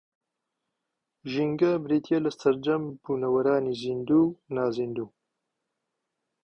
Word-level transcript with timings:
ژینگە 1.31 1.71
بریتییە 1.83 2.19
لە 2.25 2.31
سەرجەم 2.39 2.83
بوونەوەرانی 3.01 3.77
زیندوو 3.81 4.23
و 4.31 4.35
نازیندوو 4.55 5.07